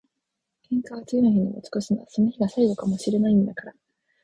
[0.67, 2.03] 喧嘩は次の日に持ち越すな。
[2.09, 3.73] その日が最後かも知れないんだから。